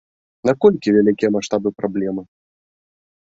Наколькі 0.49 0.93
вялікія 0.95 1.29
маштабы 1.35 1.69
праблемы? 1.81 2.21